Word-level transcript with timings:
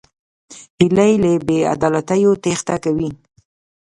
هیلۍ 0.79 1.13
له 1.23 1.31
بېعدالتیو 1.47 2.31
تېښته 2.43 2.75
کوي 2.83 3.09